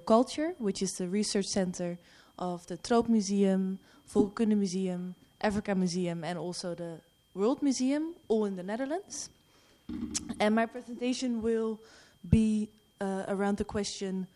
[0.00, 1.96] Culture, which is the research center
[2.36, 3.78] of the Tropenmuseum,
[4.12, 6.98] Volkenkunde Museum, Africa Museum, and also the
[7.32, 9.30] World Museum, all in the Netherlands.
[10.40, 11.78] And my presentation will
[12.28, 12.68] be
[13.00, 14.26] uh, around the question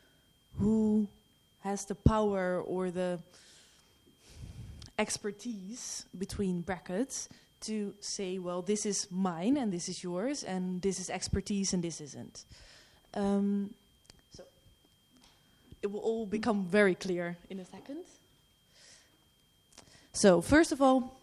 [0.60, 1.08] who
[1.62, 3.18] has the power or the
[4.96, 7.29] expertise between brackets
[7.62, 11.82] to say, well, this is mine and this is yours, and this is expertise and
[11.82, 12.45] this isn't.
[13.14, 13.75] Um,
[15.82, 18.04] it will all become very clear in a second.
[20.12, 21.20] So, first of all,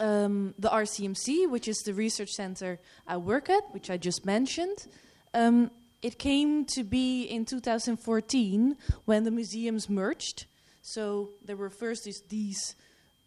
[0.00, 4.86] um, the RCMC, which is the research center I work at, which I just mentioned,
[5.32, 5.70] um,
[6.02, 10.44] it came to be in 2014 when the museums merged.
[10.82, 12.76] So there were first these, these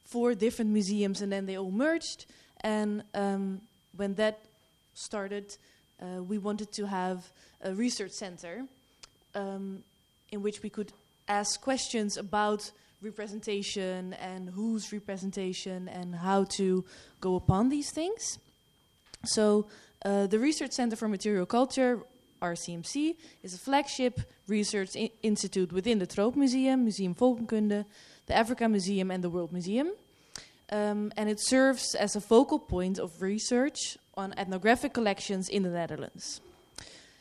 [0.05, 2.25] four different museums, and then they all merged.
[2.61, 3.61] And um,
[3.95, 4.39] when that
[4.93, 5.57] started,
[5.99, 7.25] uh, we wanted to have
[7.63, 8.63] a research center
[9.33, 9.83] um,
[10.31, 10.91] in which we could
[11.27, 16.83] ask questions about representation and whose representation and how to
[17.21, 18.39] go upon these things.
[19.25, 19.67] So,
[20.05, 21.99] uh, the Research Center for Material Culture,
[22.41, 27.85] RCMC, is a flagship research institute within the Tropenmuseum, Museum Volkenkunde,
[28.27, 29.91] the Africa Museum, and the World Museum.
[30.69, 35.69] Um, and it serves as a focal point of research on ethnographic collections in the
[35.69, 36.41] Netherlands.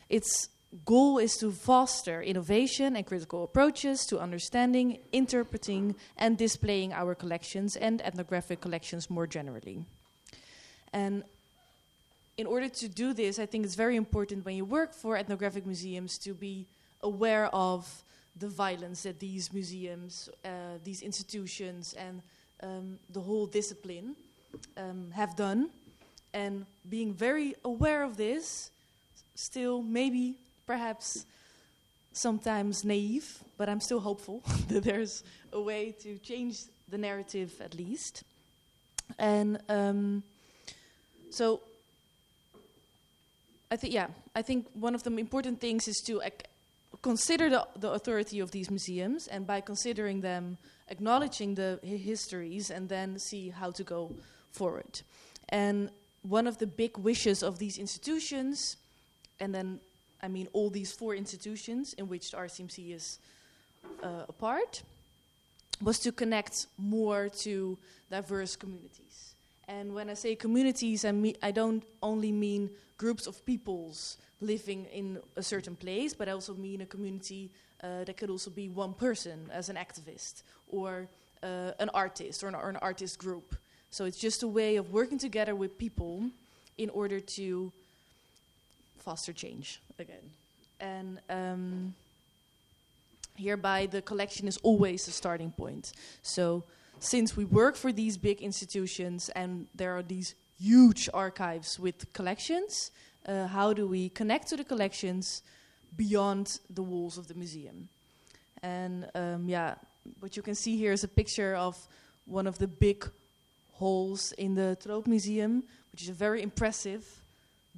[0.09, 0.49] Its
[0.85, 7.75] goal is to foster innovation and critical approaches to understanding, interpreting, and displaying our collections
[7.75, 9.85] and ethnographic collections more generally.
[10.93, 11.23] And
[12.37, 15.65] in order to do this, I think it's very important when you work for ethnographic
[15.65, 16.67] museums to be
[17.01, 18.03] aware of
[18.39, 22.21] the violence that these museums, uh, these institutions, and
[22.61, 24.15] um, the whole discipline
[24.77, 25.69] um, have done.
[26.33, 28.69] And being very aware of this,
[29.35, 30.35] still maybe
[30.67, 31.25] perhaps
[32.11, 35.23] sometimes naive, but I'm still hopeful that there's
[35.53, 38.23] a way to change the narrative at least.
[39.17, 40.23] And um,
[41.31, 41.61] so
[43.71, 46.21] I think, yeah, I think one of the important things is to
[47.01, 50.57] consider the, the authority of these museums, and by considering them,
[50.89, 54.11] acknowledging the hi- histories, and then see how to go
[54.51, 55.01] forward.
[55.49, 55.89] And
[56.23, 58.77] one of the big wishes of these institutions,
[59.39, 59.79] and then
[60.21, 63.19] I mean all these four institutions in which the RCMC is
[64.03, 64.83] uh, a part,
[65.81, 67.77] was to connect more to
[68.09, 69.35] diverse communities.
[69.67, 74.85] And when I say communities, I, me- I don't only mean groups of peoples living
[74.85, 77.51] in a certain place, but I also mean a community
[77.83, 81.07] uh, that could also be one person as an activist, or
[81.43, 83.55] uh, an artist, or an, or an artist group.
[83.89, 86.29] So it's just a way of working together with people
[86.77, 87.71] in order to
[89.07, 90.25] foster change again.
[90.81, 91.93] And um,
[93.37, 95.93] hereby, the collection is always a starting point.
[96.23, 96.63] So,
[96.99, 102.91] since we work for these big institutions and there are these huge archives with collections,
[103.25, 105.41] uh, how do we connect to the collections
[105.95, 107.87] beyond the walls of the museum?
[108.61, 109.75] And um, yeah,
[110.19, 111.75] what you can see here is a picture of
[112.25, 112.99] one of the big
[113.79, 117.03] halls in the Tropenmuseum, which is a very impressive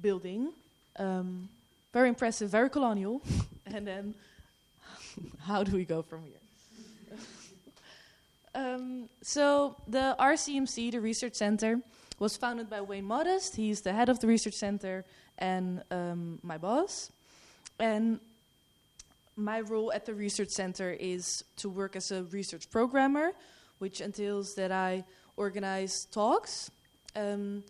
[0.00, 0.52] building.
[0.96, 1.48] Um,
[1.92, 3.22] very impressive, very colonial.
[3.66, 4.14] and then,
[5.40, 7.18] how do we go from here?
[8.54, 11.80] um, so, the RCMC, the Research Center,
[12.18, 13.56] was founded by Wayne Modest.
[13.56, 15.04] He's the head of the Research Center
[15.38, 17.10] and um, my boss.
[17.78, 18.20] And
[19.36, 23.32] my role at the Research Center is to work as a research programmer,
[23.78, 25.02] which entails that I
[25.36, 26.70] organize talks,
[27.16, 27.64] um,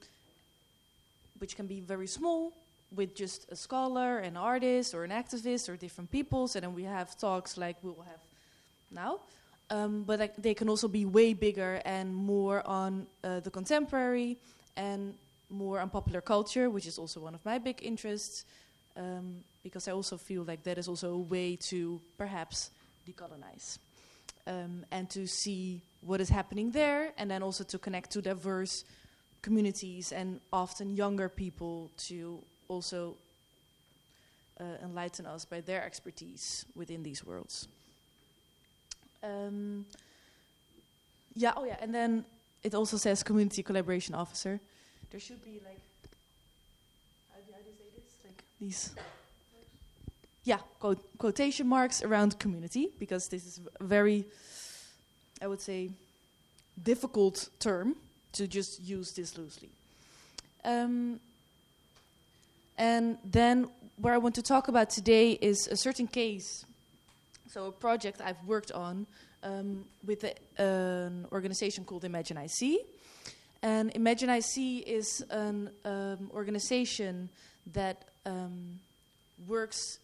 [1.38, 2.53] which can be very small,
[2.95, 6.84] with just a scholar, an artist, or an activist, or different peoples, and then we
[6.84, 8.21] have talks like we will have
[8.91, 9.21] now.
[9.71, 14.37] Um, but they can also be way bigger and more on uh, the contemporary
[14.77, 15.15] and
[15.49, 18.45] more on popular culture, which is also one of my big interests,
[18.97, 22.71] um, because I also feel like that is also a way to perhaps
[23.09, 23.78] decolonize
[24.47, 28.84] um, and to see what is happening there, and then also to connect to diverse
[29.43, 32.39] communities and often younger people to
[32.71, 33.17] also
[34.61, 37.69] uh, enlighten us by their expertise within these worlds.
[39.22, 39.84] Um,
[41.34, 42.25] yeah, oh yeah, and then
[42.63, 44.61] it also says community collaboration officer.
[45.11, 45.81] There should be like,
[47.33, 48.13] how do, you say this?
[48.25, 48.95] Like these,
[50.45, 54.25] yeah, quote, quotation marks around community, because this is a very,
[55.43, 55.91] I would say,
[56.83, 57.97] difficult term
[58.33, 59.71] to just use this loosely.
[60.65, 61.21] Um,
[62.80, 66.65] and then, where I want to talk about today is a certain case
[67.50, 69.06] So a project I've worked on
[69.42, 72.80] um, with a, an organization called Imagine IC.
[73.62, 77.28] And Imagine IC is an um, organization
[77.74, 78.78] that um,
[79.48, 79.98] works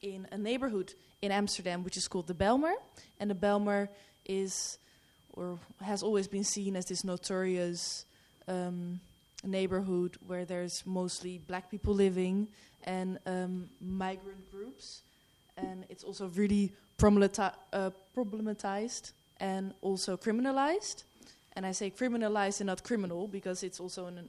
[0.00, 2.74] in a neighborhood in Amsterdam, which is called the Bijlmer.
[3.20, 3.88] And the Bijlmer
[4.24, 4.78] is,
[5.34, 8.06] or has always been seen as this notorious
[8.48, 9.00] um,
[9.44, 12.48] neighborhood where there's mostly black people living
[12.84, 15.02] and um, migrant groups.
[15.56, 16.72] And it's also really
[17.02, 21.04] uh, problematized and also criminalized.
[21.54, 24.28] And I say criminalized and not criminal because it's also an,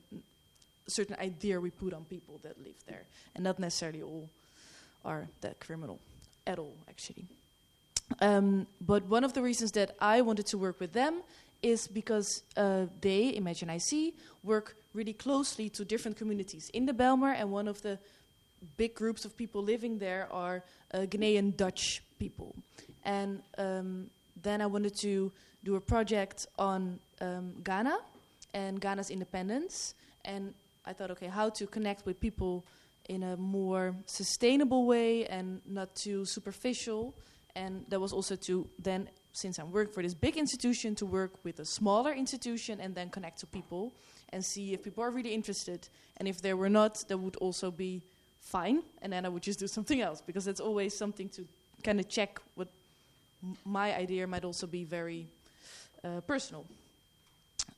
[0.88, 3.04] a certain idea we put on people that live there,
[3.36, 4.30] and not necessarily all
[5.06, 6.00] are that criminal
[6.46, 7.26] at all, actually.
[8.20, 11.22] Um, but one of the reasons that I wanted to work with them
[11.64, 14.14] is because uh, they, Imagine IC,
[14.44, 17.98] work really closely to different communities in the Bijlmer, and one of the
[18.78, 20.64] big groups of people living there are
[20.94, 22.56] uh, Ghanaian Dutch people.
[23.04, 24.10] And um,
[24.42, 25.32] then I wanted to
[25.64, 27.98] do a project on um, Ghana
[28.54, 29.96] and Ghana's independence.
[30.26, 30.54] And
[30.86, 32.66] I thought, okay, how to connect with people
[33.10, 37.14] in a more sustainable way and not too superficial.
[37.56, 41.32] And that was also to then, since I'm working for this big institution, to work
[41.44, 43.92] with a smaller institution and then connect to people
[44.32, 45.88] and see if people are really interested.
[46.18, 48.02] And if they were not, that would also be
[48.42, 48.84] fine.
[49.02, 51.46] And then I would just do something else because it's always something to
[51.84, 52.68] kind of check what
[53.66, 55.28] my idea might also be very
[56.04, 56.66] uh, personal.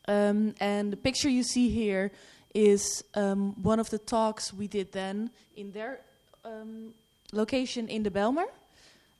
[0.07, 2.11] Um, and the picture you see here
[2.53, 5.99] is um, one of the talks we did then in their
[6.43, 6.93] um,
[7.33, 8.45] location in the Bijlmer.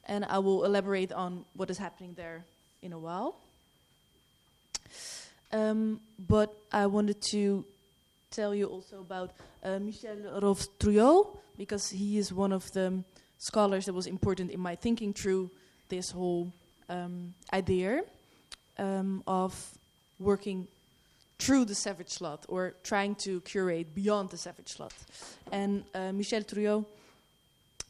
[0.07, 2.43] And I will elaborate on what is happening there
[2.81, 3.35] in a while.
[5.51, 7.65] Um, but I wanted to
[8.29, 9.31] tell you also about
[9.63, 13.03] uh, Michel-Rolph Trouillot, because he is one of the
[13.37, 15.49] scholars that was important in my thinking through
[15.89, 16.51] this whole
[16.89, 18.03] um, idea
[18.77, 19.53] um, of
[20.19, 20.67] working
[21.39, 24.93] through the savage slot or trying to curate beyond the savage slot.
[25.51, 26.85] And uh, Michel Trouillot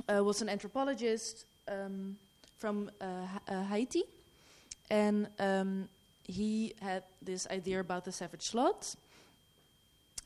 [0.07, 2.17] uh, was an anthropologist um,
[2.57, 3.06] from uh,
[3.47, 4.03] uh, Haiti,
[4.89, 5.89] and um,
[6.23, 8.95] he had this idea about the savage slot.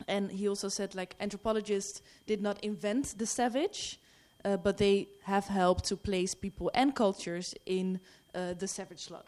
[0.08, 4.00] And he also said, like, anthropologists did not invent the savage,
[4.46, 8.00] uh, but they have helped to place people and cultures in
[8.34, 9.28] uh, the savage slot.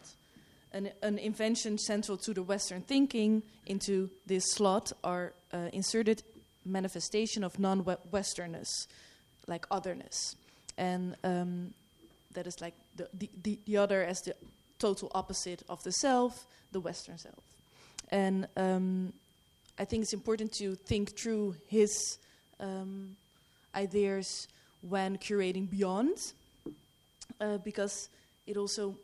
[0.72, 6.22] An, an, invention central to the Western thinking into this slot are uh, inserted
[6.64, 8.86] manifestation of non-Westernness,
[9.46, 10.36] like otherness,
[10.78, 11.74] and um,
[12.34, 14.34] that is like the, the, the, the, other as the
[14.78, 17.42] total opposite of the self, the Western self.
[18.10, 19.12] And um,
[19.78, 22.18] I think it's important to think through his
[22.60, 23.16] um,
[23.74, 24.48] ideas
[24.82, 26.16] when curating beyond,
[27.40, 28.08] uh, because
[28.46, 28.96] it also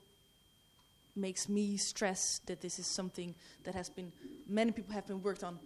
[1.16, 3.34] makes me stress that this is something
[3.64, 4.12] that has been
[4.48, 5.58] many people have been worked on,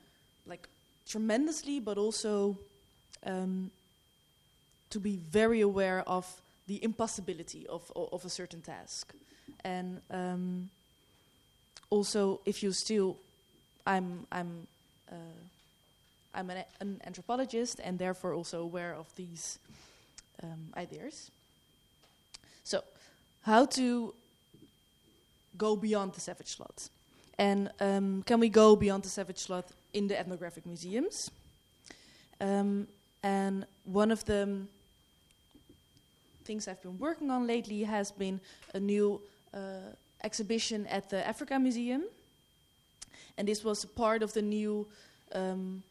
[0.46, 0.68] like
[1.06, 2.56] tremendously, but also
[3.26, 3.70] um,
[4.90, 6.26] to be very aware of
[6.66, 9.14] the impossibility of of a certain task,
[9.64, 10.70] and um,
[11.90, 13.16] also if you still,
[13.86, 14.66] I'm I'm.
[15.10, 15.14] Uh,
[16.34, 19.58] I'm an, an anthropologist and therefore also aware of these
[20.42, 21.30] um, ideas.
[22.64, 22.82] So,
[23.42, 24.14] how to
[25.58, 26.88] go beyond the savage slot?
[27.38, 31.30] And um, can we go beyond the savage slot in the ethnographic museums?
[32.40, 32.88] Um,
[33.22, 34.60] and one of the
[36.44, 38.40] things I've been working on lately has been
[38.74, 39.20] a new
[39.54, 42.04] uh, exhibition at the Africa Museum.
[43.38, 44.86] And this was part of the new
[45.32, 45.82] um,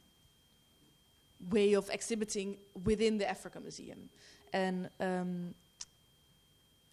[1.49, 4.09] way of exhibiting within the Africa Museum.
[4.53, 5.55] And um,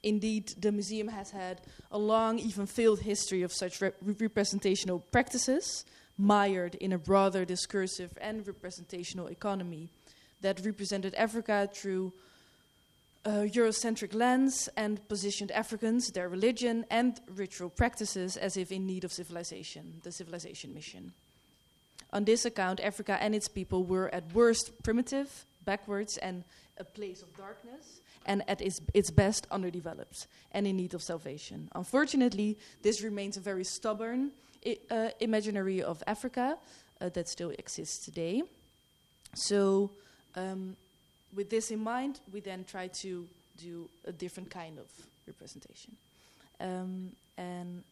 [0.03, 1.61] indeed, the museum has had
[1.91, 5.85] a long, even failed history of such rep representational practices,
[6.17, 9.89] mired in a broader discursive and representational economy
[10.41, 12.13] that represented Africa through
[13.31, 19.13] Eurocentric lens and positioned Africans, their religion, and ritual practices as if in need of
[19.13, 21.13] civilization, the civilization mission.
[22.13, 26.45] On this account, Africa and its people were at worst primitive, backwards, and
[26.79, 31.69] a place of darkness, and at its, its best underdeveloped and in need of salvation.
[31.75, 34.31] Unfortunately, this remains a very stubborn
[34.65, 36.57] I- uh, imaginary of Africa
[37.01, 38.43] uh, that still exists today.
[39.35, 39.91] So,
[40.35, 40.77] um,
[41.35, 44.87] with this in mind, we then try to do a different kind of
[45.27, 45.97] representation.
[46.61, 47.83] Um, and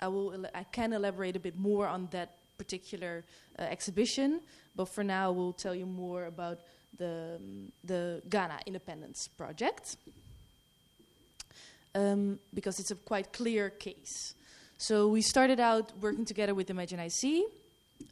[0.00, 3.24] I will I can elaborate a bit more on that particular
[3.58, 4.40] uh, exhibition,
[4.76, 6.58] but for now, we'll tell you more about
[6.98, 9.96] the, um, the Ghana Independence Project.
[11.94, 14.34] um, because it's a quite clear case.
[14.78, 17.44] So we started out working together with Imagine IC,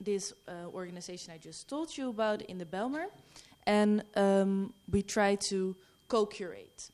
[0.01, 3.07] this uh, organization I just told you about in the Bijlmer,
[3.67, 5.77] and um, we try to
[6.09, 6.91] co-curate.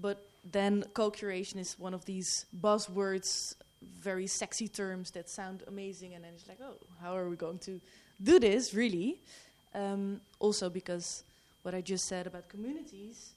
[0.00, 3.54] But then co-curation is one of these buzzwords,
[4.00, 7.58] very sexy terms that sound amazing, and then it's like, oh, how are we going
[7.60, 7.80] to
[8.22, 9.18] do this really?
[9.74, 11.22] Um, also because
[11.62, 13.30] what I just said about communities,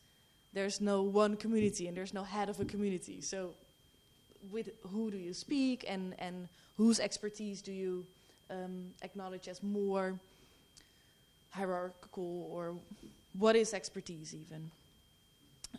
[0.53, 3.21] there's no one community and there's no head of a community.
[3.21, 3.51] So
[4.51, 8.05] with who do you speak and, and whose expertise do you
[8.49, 10.13] um, acknowledge as more
[11.53, 12.75] hierarchical or
[13.37, 14.71] what is expertise even?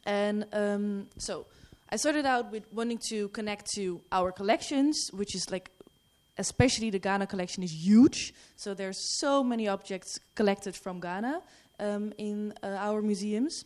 [0.06, 1.46] And um, so
[1.90, 5.70] I started out with wanting to connect to our collections, which is like,
[6.38, 8.34] especially the Ghana collection is huge.
[8.56, 11.40] So there's so many objects collected from Ghana
[11.78, 13.64] um, in uh, our museums.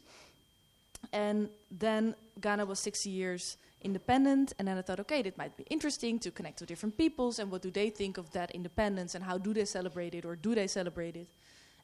[1.13, 5.65] And then Ghana was 60 years independent, and then I thought, okay, it might be
[5.71, 9.25] interesting to connect to different peoples and what do they think of that independence and
[9.25, 11.29] how do they celebrate it or do they celebrate it?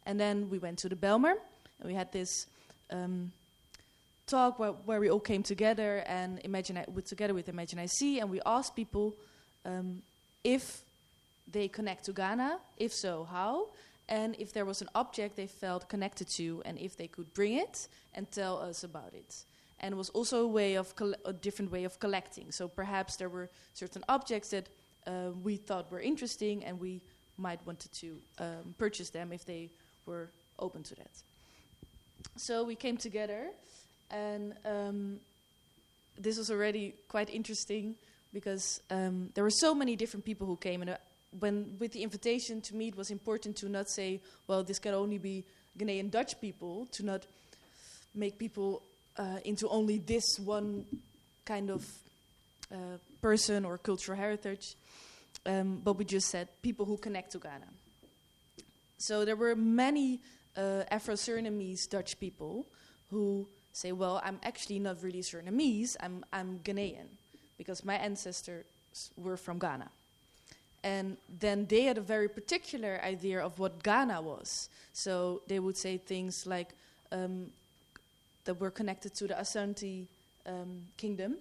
[0.06, 1.34] And then we went to the Bijlmer
[1.80, 2.46] and we had this
[2.90, 3.32] um,
[4.26, 8.40] talk where, where we all came together and imagine together with Imagine IC, and we
[8.46, 9.14] asked people
[9.64, 10.02] um,
[10.42, 10.82] if
[11.50, 13.68] they connect to Ghana, if so, how,
[14.08, 17.54] and if there was an object they felt connected to, and if they could bring
[17.54, 19.44] it and tell us about it.
[19.80, 20.94] And it was also a way of
[21.24, 22.50] a different way of collecting.
[22.52, 24.68] So perhaps there were certain objects that
[25.06, 27.02] uh, we thought were interesting, and we
[27.36, 29.68] might wanted to um, purchase them if they
[30.06, 31.10] were open to that.
[32.36, 33.50] So we came together
[34.10, 35.20] and um,
[36.18, 37.94] this was already quite interesting
[38.32, 40.82] because um, there were so many different people who came.
[40.82, 40.96] And uh,
[41.38, 45.18] when with the invitation to meet, was important to not say, well, this can only
[45.18, 45.44] be
[45.78, 47.22] Ghanaian Dutch people, to not
[48.14, 48.82] make people
[49.16, 50.84] uh, into only this one
[51.44, 51.86] kind of
[52.72, 54.74] uh, person or cultural heritage.
[55.46, 57.66] Um, but we just said people who connect to Ghana.
[58.98, 60.20] So there were many
[60.56, 62.66] uh, Afro Surinamese Dutch people
[63.10, 67.08] who say, well, I'm actually not really Surinamese, I'm, I'm Ghanaian,
[67.58, 68.64] because my ancestors
[69.16, 69.90] were from Ghana.
[70.84, 74.68] And then they had a very particular idea of what Ghana was.
[74.92, 76.68] So they would say things like
[77.10, 77.50] um,
[78.44, 80.06] that were connected to the Asante
[80.46, 81.36] um, kingdom.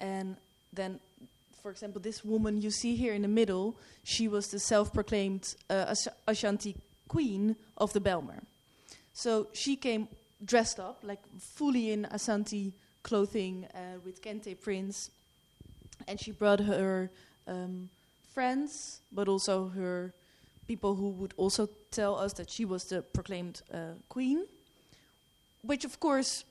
[0.00, 0.36] And
[0.72, 1.00] then,
[1.62, 5.54] for example, this woman you see here in the middle, she was the self proclaimed
[5.68, 5.94] uh,
[6.26, 6.76] Ashanti
[7.08, 8.42] queen of the Bijlmer.
[9.12, 10.08] So she came
[10.44, 15.10] dressed up, like fully in Ashanti clothing uh, with kente prints.
[16.08, 17.10] And she brought her
[17.46, 17.90] um,
[18.32, 20.12] friends, but also her
[20.66, 24.46] people who would also tell us that she was the proclaimed uh, queen,
[25.62, 26.44] which of course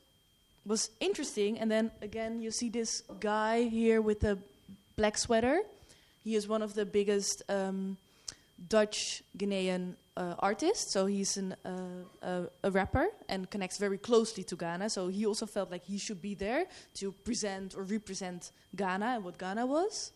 [0.65, 1.57] was interesting.
[1.57, 4.37] And then again, you see this guy here with the
[4.99, 5.61] black sweater.
[6.25, 7.95] He is one of the biggest um,
[8.67, 14.57] Dutch Ghanaian uh, so he's an, uh, a, a, rapper and connects very closely to
[14.57, 14.89] Ghana.
[14.89, 16.65] So he also felt like he should be there
[16.95, 20.11] to present or represent Ghana and what Ghana was.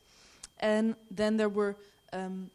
[0.60, 1.78] And then there were
[2.12, 2.52] um,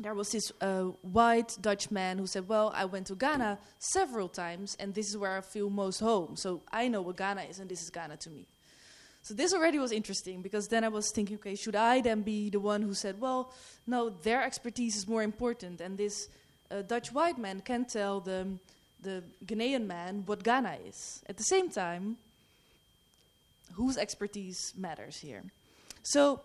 [0.00, 4.28] there was this uh, white Dutch man who said, "Well, I went to Ghana several
[4.28, 6.36] times, and this is where I feel most home.
[6.36, 8.46] So I know what Ghana is, and this is Ghana to me."
[9.22, 12.50] So this already was interesting because then I was thinking, okay, should I then be
[12.50, 13.52] the one who said, well,
[13.86, 16.28] no, their expertise is more important, and this
[16.70, 18.46] uh, Dutch white man can tell the
[19.02, 21.22] the Ghanaian man what Ghana is.
[21.28, 22.16] At the same time,
[23.74, 25.42] whose expertise matters here?
[26.02, 26.40] So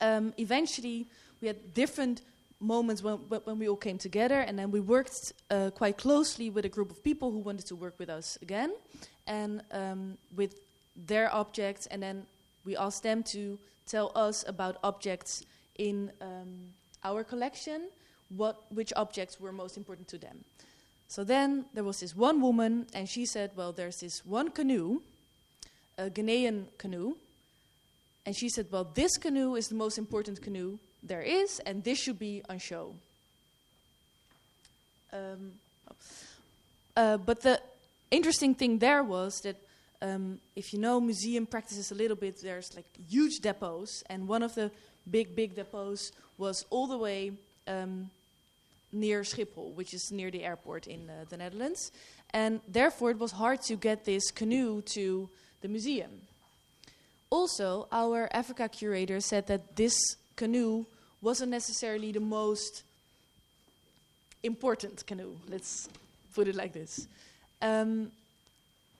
[0.00, 1.06] um, eventually,
[1.40, 2.22] we had different
[2.60, 6.64] moments when, when we all came together, and then we worked uh, quite closely with
[6.64, 8.72] a group of people who wanted to work with us again,
[9.26, 10.54] and um, with
[10.96, 12.26] their objects, and then
[12.64, 15.44] we asked them to tell us about objects
[15.76, 16.72] in um,
[17.04, 17.88] our collection,
[18.36, 20.44] what which objects were most important to them.
[21.08, 25.00] So then there was this one woman, and she said, "Well, there's this one canoe,
[25.98, 27.16] a Ghanaian canoe."
[28.26, 31.98] And she said, Well, this canoe is the most important canoe there is, and this
[31.98, 32.94] should be on show.
[35.12, 35.52] Um,
[36.96, 37.60] uh, but the
[38.10, 39.56] interesting thing there was that
[40.02, 44.42] um, if you know museum practices a little bit, there's like huge depots, and one
[44.42, 44.70] of the
[45.10, 47.32] big, big depots was all the way
[47.68, 48.10] um,
[48.92, 51.92] near Schiphol, which is near the airport in uh, the Netherlands.
[52.32, 55.28] And therefore, it was hard to get this canoe to
[55.60, 56.10] the museum.
[57.28, 59.94] Also, our Africa curator said that this
[60.36, 60.84] canoe
[61.20, 62.82] wasn't necessarily the most
[64.42, 65.36] important canoe.
[65.48, 65.88] Let's
[66.34, 67.06] put it like this.
[67.60, 68.10] Um,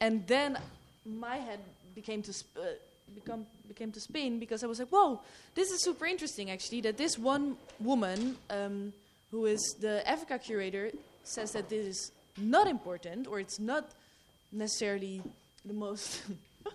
[0.00, 0.58] and then
[1.04, 1.60] my head
[1.94, 2.76] became to sp- uh,
[3.14, 5.20] become became to spin because I was like, whoa,
[5.54, 6.80] this is super interesting actually.
[6.82, 8.92] That this one woman um,
[9.30, 10.90] who is the Africa curator
[11.24, 13.90] says that this is not important or it's not
[14.52, 15.22] necessarily
[15.64, 16.22] the most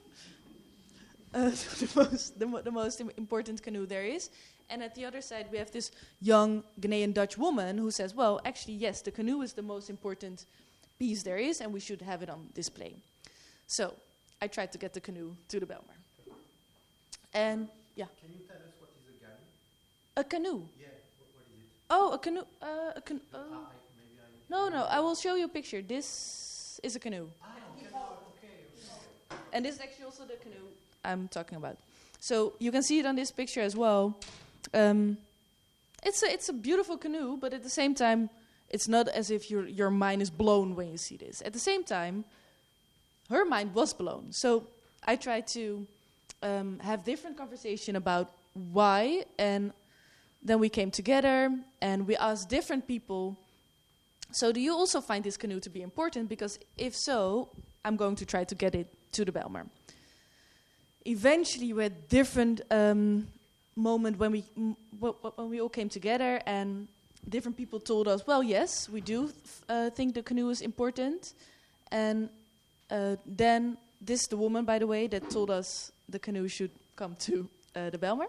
[1.34, 4.30] uh, the most the, mo- the most Im- important canoe there is.
[4.68, 5.92] And at the other side, we have this
[6.22, 10.46] young Ghanaian Dutch woman who says, well, actually, yes, the canoe is the most important
[10.98, 12.96] piece there is, and we should have it on display.
[13.68, 13.94] So
[14.46, 15.98] I tried to get the canoe to the Bijlmer.
[17.34, 19.42] And yeah, Can you tell us what is a galley?
[20.18, 20.62] a canoe.
[20.80, 20.88] Yeah,
[21.18, 21.90] what, what is it?
[21.90, 22.46] Oh, a canoe.
[22.62, 24.54] Uh, a can- Ah, uh, I.
[24.54, 25.82] no, no, I will show you a picture.
[25.82, 27.28] This is a canoe.
[27.42, 27.48] Ah,
[28.38, 29.40] okay.
[29.52, 30.68] And this is actually also the canoe
[31.04, 31.78] I'm talking about.
[32.20, 34.14] So you can see it on this picture as well.
[34.76, 35.18] Um,
[36.04, 38.30] it's a it's a beautiful canoe, but at the same time,
[38.70, 41.42] it's not as if your your mind is blown when you see this.
[41.42, 42.26] At the same time,
[43.30, 44.32] her mind was blown.
[44.32, 44.68] So
[45.04, 45.88] I tried to
[46.42, 49.74] um, have different conversation about why, and
[50.42, 51.52] then we came together
[51.82, 53.38] and we asked different people.
[54.32, 56.30] So do you also find this canoe to be important?
[56.30, 57.50] Because if so,
[57.84, 59.68] I'm going to try to get it to the Bijlmer.
[61.06, 63.28] Eventually, we had different um,
[63.76, 64.44] moment when we
[65.00, 66.88] when we all came together, and
[67.30, 71.34] different people told us, "Well, yes, we do f- uh, think the canoe is important."
[71.92, 72.30] And
[72.90, 76.72] uh, then this is the woman, by the way, that told us the canoe should
[76.96, 78.28] come to uh, the Bijlmer.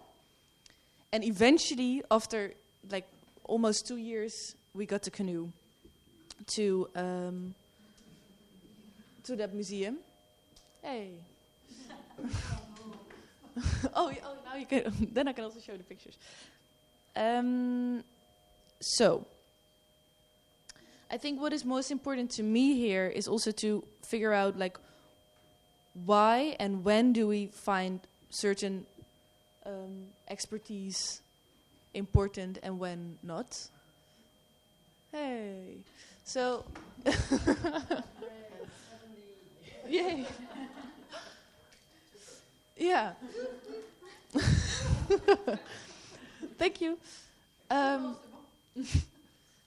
[1.13, 2.53] And eventually, after
[2.91, 3.07] like
[3.45, 5.49] almost two years, we got the canoe
[6.49, 7.55] to um,
[9.25, 9.99] to that museum.
[10.83, 11.11] Hey.
[13.95, 14.93] oh, oh, now you can.
[15.13, 16.17] then I can also show the pictures.
[17.15, 18.05] Um,
[18.81, 19.27] so,
[21.11, 24.79] I think what is most important to me here is also to figure out like
[26.05, 28.87] why and when do we find certain
[29.65, 31.21] um, expertise
[31.95, 33.69] important and when not.
[35.11, 35.79] Hey,
[36.25, 36.64] so
[39.88, 40.27] yay.
[42.77, 43.12] Yeah.
[46.59, 46.99] Thank you.
[47.71, 48.16] Um,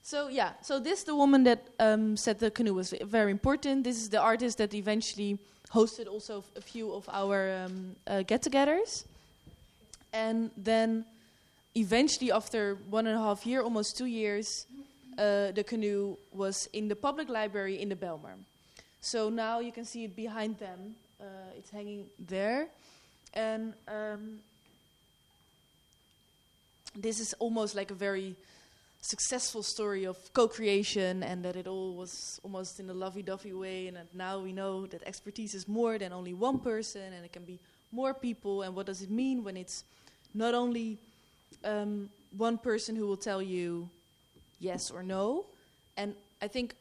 [0.10, 3.84] so yeah, so this is the woman that um, said the canoe was very important.
[3.84, 5.38] This is the artist that eventually
[5.72, 9.06] hosted also a few of our um, uh, get-togethers,
[10.12, 11.06] and then
[11.76, 14.66] eventually, after one and a half year, almost two years,
[15.20, 18.34] uh, the canoe was in the public library in the Bijlmer.
[19.02, 20.96] So now you can see it behind them.
[21.22, 22.66] Uh, it's hanging there,
[23.36, 24.40] and um,
[26.96, 28.36] this is almost like a very
[29.02, 33.98] successful story of co-creation and that it all was almost in a lovey-dovey way and
[33.98, 37.46] that now we know that expertise is more than only one person and it can
[37.46, 37.60] be
[37.92, 38.64] more people.
[38.64, 39.84] And what does it mean when it's
[40.34, 40.98] not only
[41.64, 43.90] um, one person who will tell you
[44.60, 45.46] yes or no?
[45.98, 46.76] And i think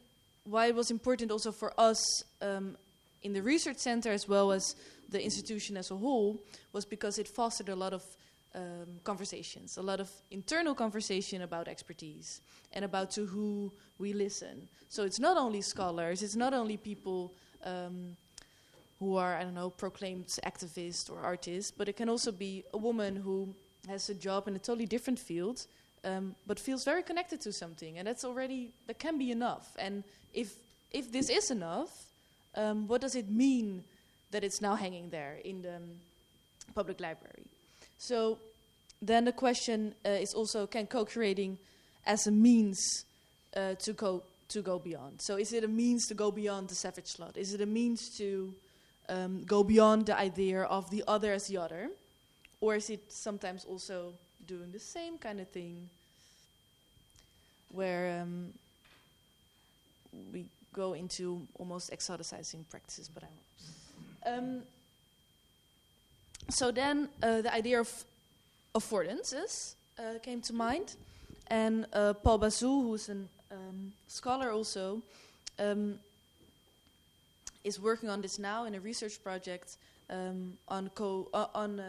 [0.44, 2.76] why it was important also for us um,
[3.22, 4.74] in the research center as well as
[5.10, 6.38] the institution as a whole
[6.72, 8.02] was because it fostered a lot of
[8.58, 12.40] um, conversations, a lot of internal conversation about expertise
[12.72, 14.68] and about to who we listen.
[14.88, 17.32] So it's not only scholars, it's not only people
[17.64, 18.16] um,
[18.98, 22.78] who are, I don't know, proclaimed activists or artists, but it can also be a
[22.78, 23.54] woman who
[23.88, 25.66] has a job in a totally different field,
[26.04, 29.66] um, but feels very connected to something, and that's already that can be enough.
[29.78, 30.56] And if
[30.90, 31.90] if this is enough,
[32.54, 33.84] um, what does it mean
[34.30, 35.88] that it's now hanging there in the um,
[36.74, 37.44] public library?
[37.98, 38.38] So
[39.00, 41.58] then the question uh, is also can co-creating
[42.06, 43.04] as a means
[43.56, 45.20] uh, to go to go beyond.
[45.20, 47.36] So is it a means to go beyond the savage slot?
[47.36, 48.54] Is it a means to
[49.08, 51.90] um, go beyond the idea of the other as the other,
[52.60, 54.14] or is it sometimes also
[54.46, 55.88] doing the same kind of thing,
[57.72, 58.52] where um,
[60.32, 63.10] we go into almost exoticizing practices?
[63.12, 64.38] But I won't.
[64.38, 64.62] Um,
[66.48, 68.04] so then uh, the idea of
[68.74, 70.96] affordances uh, came to mind,
[71.48, 73.16] and uh, Paul Basu, who's a
[73.50, 75.02] um, scholar also,
[75.58, 75.98] um,
[77.64, 79.76] is working on this now in a research project
[80.10, 81.86] um, on co- uh, on um,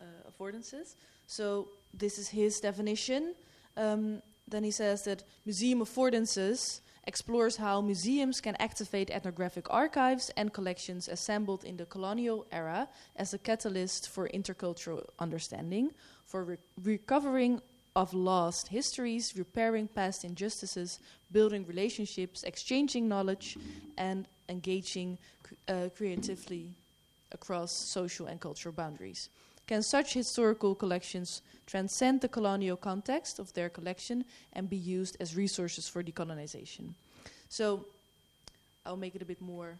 [0.00, 0.94] uh, affordances.
[1.26, 3.34] So this is his definition.
[3.76, 10.52] Um, then he says that museum affordances explores how museums can activate ethnographic archives and
[10.52, 15.92] collections assembled in the colonial era as a catalyst for intercultural understanding,
[16.26, 17.60] for re- recovering
[17.94, 21.00] of lost histories, repairing past injustices,
[21.32, 23.56] building relationships, exchanging knowledge,
[23.96, 25.16] and engaging
[25.68, 26.74] uh, creatively
[27.32, 29.30] across social and cultural boundaries.
[29.66, 35.34] Can such historical collections transcend the colonial context of their collection and be used as
[35.36, 36.94] resources for decolonization?
[37.48, 37.84] So,
[38.84, 39.76] I'll make it a bit more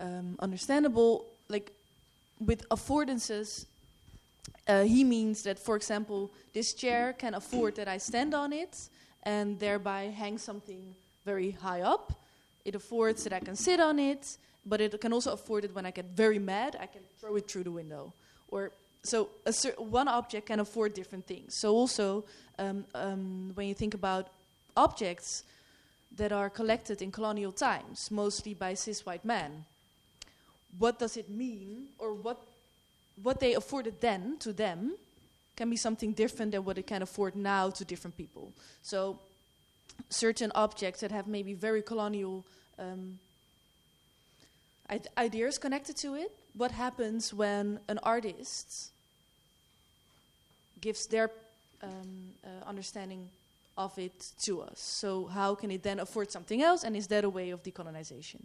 [0.00, 1.26] um, understandable.
[1.48, 1.70] Like
[2.40, 3.66] with affordances,
[4.66, 8.88] uh, he means that, for example, this chair can afford that I stand on it
[9.24, 10.94] and thereby hang something
[11.26, 12.12] very high up.
[12.64, 15.84] It affords that I can sit on it, but it can also afford it when
[15.84, 18.14] I get very mad, I can throw it through the window.
[18.48, 18.72] Or
[19.04, 19.28] so
[19.78, 21.54] one object can afford different things.
[21.54, 22.24] So also,
[22.58, 24.28] um, um, when you think about
[24.76, 25.44] objects
[26.16, 29.64] that are collected in colonial times, mostly by cis white men,
[30.78, 32.38] what does it mean, or what
[33.22, 34.96] what they afforded then to them
[35.56, 38.52] can be something different than what it can afford now to different people.
[38.82, 39.20] So,
[40.08, 42.44] certain objects that have maybe very colonial
[42.78, 43.20] um,
[45.16, 46.32] ideas connected to it.
[46.56, 48.90] What happens when an artist
[50.84, 51.30] gives their
[51.82, 51.90] um,
[52.44, 53.28] uh, understanding
[53.76, 54.78] of it to us?
[55.00, 56.84] So, how can it then afford something else?
[56.84, 58.42] And is that a way of decolonization?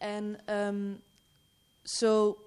[0.00, 0.98] And um,
[1.84, 2.38] so,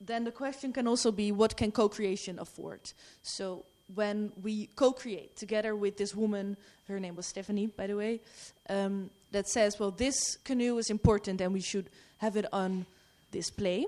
[0.00, 2.80] then the question can also be what can co-creation afford
[3.22, 6.56] so when we co-create together with this woman
[6.86, 8.20] her name was stephanie by the way
[8.68, 11.86] um, that says well this canoe is important and we should
[12.18, 12.86] have it on
[13.32, 13.86] display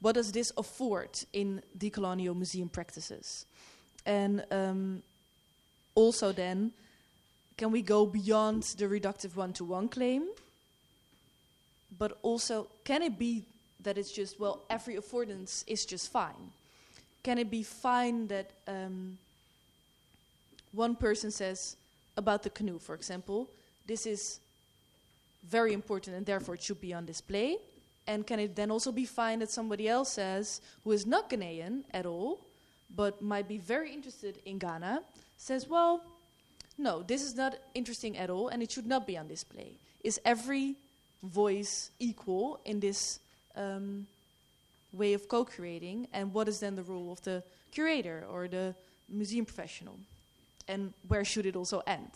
[0.00, 3.46] what does this afford in decolonial museum practices
[4.06, 5.02] and um,
[5.94, 6.72] also then
[7.56, 10.28] can we go beyond the reductive one-to-one claim
[11.98, 13.44] but also can it be
[13.82, 16.52] that it's just, well, every affordance is just fine?
[17.22, 19.18] Can it be fine that um,
[20.72, 21.76] one person says
[22.16, 23.48] about the canoe, for example,
[23.86, 24.40] this is
[25.48, 27.56] very important and therefore it should be on display?
[28.10, 31.84] And can it then also be fine that somebody else says, who is not Ghanaian
[31.92, 32.40] at all,
[32.96, 35.02] but might be very interested in Ghana,
[35.36, 36.02] says, well,
[36.76, 39.74] no, this is not interesting at all and it should not be on display?
[40.02, 40.74] Is every
[41.22, 43.20] voice equal in this
[43.54, 44.08] um,
[44.92, 48.74] way of co creating, and what is then the role of the curator or the
[49.08, 49.96] museum professional?
[50.66, 52.10] And where should it also end?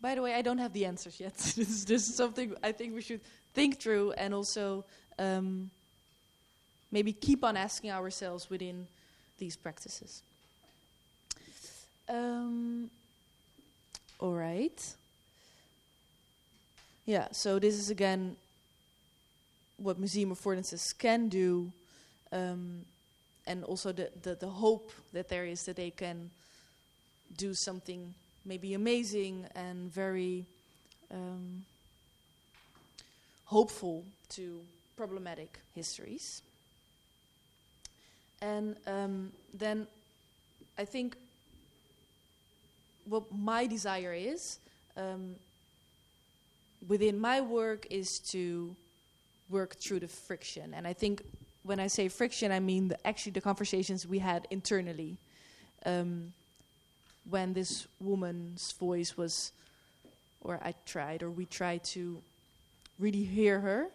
[0.00, 1.34] By the way, I don't have the answers yet.
[1.56, 3.20] this, is, this is something I think we should
[3.54, 4.84] think through and also
[5.18, 5.70] um,
[6.90, 8.86] maybe keep on asking ourselves within
[9.38, 10.22] these practices.
[12.08, 12.90] Um,
[14.18, 14.94] all right.
[17.06, 18.36] Yeah, so this is again
[19.78, 21.72] what museum affordances can do,
[22.32, 22.84] um,
[23.46, 26.30] and also the, the, the hope that there is that they can
[27.36, 30.44] do something maybe amazing and very
[31.10, 31.64] um,
[33.50, 34.60] hopeful to
[34.96, 36.40] problematic histories.
[38.40, 39.88] And um, then
[40.78, 41.16] I think
[43.06, 44.58] what my desire is
[44.96, 45.34] um,
[46.86, 48.76] within my work is to
[49.48, 50.72] work through the friction.
[50.72, 51.24] And I think
[51.64, 55.16] when I say friction, I mean the, actually the conversations we had internally
[55.84, 56.32] um,
[57.28, 59.50] when this woman's voice was,
[60.40, 62.22] or I tried, or we tried to
[63.00, 63.86] really hear her.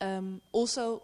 [0.00, 1.02] Um, also,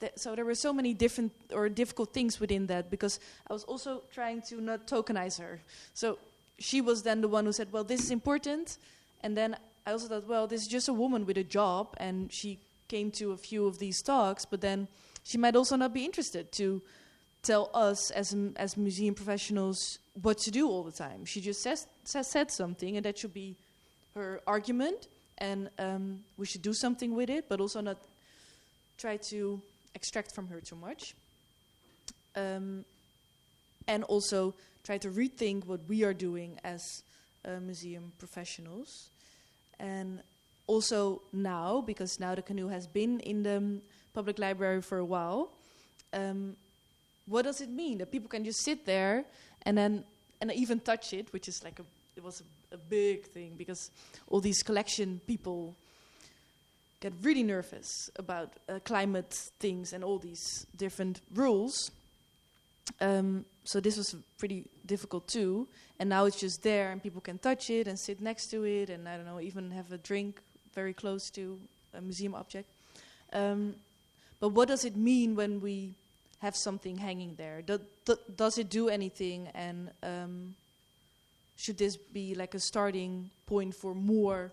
[0.00, 3.64] th- so there were so many different or difficult things within that because I was
[3.64, 5.60] also trying to not tokenize her.
[5.94, 6.18] So
[6.58, 8.78] she was then the one who said, "Well, this is important,"
[9.22, 9.56] and then
[9.86, 12.58] I also thought, "Well, this is just a woman with a job, and she
[12.88, 14.88] came to a few of these talks, but then
[15.24, 16.82] she might also not be interested to
[17.42, 21.24] tell us as as museum professionals what to do all the time.
[21.24, 23.56] She just says, says said something, and that should be
[24.14, 25.06] her argument,
[25.38, 27.98] and um, we should do something with it, but also not
[28.98, 29.60] try to
[29.94, 31.14] extract from her too much.
[32.36, 32.84] Um,
[33.86, 37.02] and also try to rethink what we are doing as
[37.44, 39.08] uh, museum professionals.
[39.80, 40.20] And
[40.66, 43.80] also now, because now the canoe has been in the
[44.14, 45.50] public library for a while,
[46.12, 46.56] um,
[47.26, 49.24] what does it mean that people can just sit there
[49.62, 50.04] and then
[50.40, 51.84] and even touch it, which is like a
[52.18, 53.90] it was a, a big thing because
[54.28, 55.74] all these collection people
[57.00, 61.92] get really nervous about uh, climate things and all these different rules.
[63.00, 65.68] Um, so this was pretty difficult too.
[66.00, 68.90] And now it's just there, and people can touch it and sit next to it,
[68.90, 70.40] and I don't know, even have a drink
[70.74, 71.58] very close to
[71.94, 72.68] a museum object.
[73.32, 73.74] Um,
[74.40, 75.94] but what does it mean when we
[76.40, 77.62] have something hanging there?
[77.62, 79.48] Do, do, does it do anything?
[79.54, 80.54] And um,
[81.58, 84.52] should this be like a starting point for more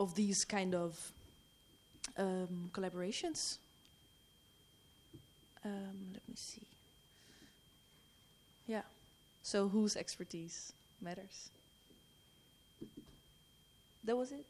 [0.00, 1.12] of these kind of
[2.18, 3.58] um, collaborations.
[5.64, 6.66] Um, let me see.
[8.66, 8.82] Yeah.
[9.42, 11.50] So whose expertise matters?
[14.04, 14.44] That was it.